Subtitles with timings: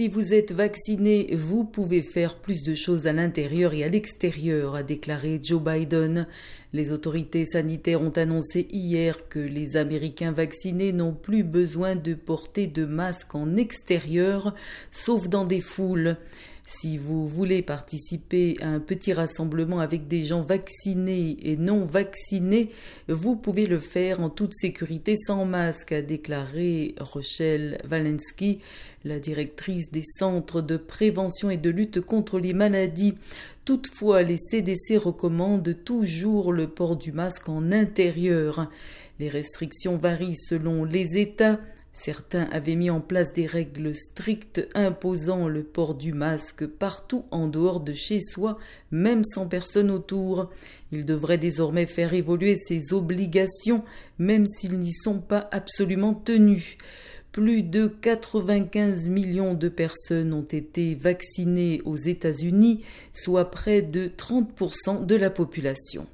[0.00, 4.74] Si vous êtes vacciné, vous pouvez faire plus de choses à l'intérieur et à l'extérieur,
[4.74, 6.26] a déclaré Joe Biden.
[6.72, 12.66] Les autorités sanitaires ont annoncé hier que les Américains vaccinés n'ont plus besoin de porter
[12.66, 14.54] de masque en extérieur,
[14.90, 16.16] sauf dans des foules.
[16.72, 22.70] Si vous voulez participer à un petit rassemblement avec des gens vaccinés et non vaccinés,
[23.08, 28.60] vous pouvez le faire en toute sécurité sans masque, a déclaré Rochelle Walensky,
[29.04, 33.14] la directrice des centres de prévention et de lutte contre les maladies.
[33.64, 38.70] Toutefois, les CDC recommandent toujours le port du masque en intérieur.
[39.18, 41.58] Les restrictions varient selon les États.
[41.92, 47.48] Certains avaient mis en place des règles strictes imposant le port du masque partout en
[47.48, 48.58] dehors de chez soi,
[48.90, 50.50] même sans personne autour.
[50.92, 53.84] Ils devraient désormais faire évoluer ces obligations,
[54.18, 56.78] même s'ils n'y sont pas absolument tenus.
[57.32, 65.06] Plus de 95 millions de personnes ont été vaccinées aux États-Unis, soit près de 30%
[65.06, 66.06] de la population.